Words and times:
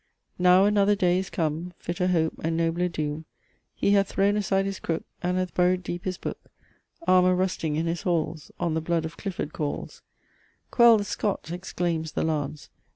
"Now 0.39 0.65
another 0.65 0.95
day 0.95 1.19
is 1.19 1.29
come, 1.29 1.73
Fitter 1.77 2.07
hope, 2.07 2.33
and 2.43 2.57
nobler 2.57 2.87
doom; 2.87 3.25
He 3.75 3.91
hath 3.91 4.07
thrown 4.09 4.35
aside 4.35 4.65
his 4.65 4.79
crook, 4.79 5.03
And 5.21 5.37
hath 5.37 5.53
buried 5.53 5.83
deep 5.83 6.05
his 6.05 6.17
book; 6.17 6.39
Armour 7.05 7.35
rusting 7.35 7.75
in 7.75 7.85
his 7.85 8.01
halls 8.01 8.51
On 8.59 8.73
the 8.73 8.81
blood 8.81 9.05
of 9.05 9.15
Clifford 9.15 9.53
calls, 9.53 10.01
'Quell 10.71 10.97
the 10.97 11.03
Scot,' 11.05 11.51
exclaims 11.51 12.13
the 12.13 12.23
Lance! 12.23 12.71